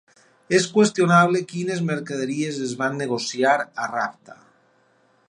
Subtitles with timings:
[0.59, 4.39] És qüestionable quines mercaderies es van negociar a Rhapta.